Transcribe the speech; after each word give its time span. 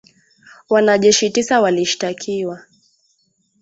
Wanajeshi 0.69 1.29
tisa 1.29 1.61
walishtakiwa 1.61 2.61